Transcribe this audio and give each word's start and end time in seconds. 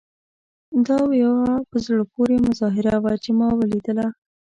دا 0.85 0.99
یوه 1.23 1.49
په 1.69 1.77
زړه 1.85 2.03
پورې 2.13 2.35
مظاهره 2.47 2.95
وه 3.03 3.13
چې 3.23 3.29
ما 3.39 3.47
ولیدله. 3.59 4.07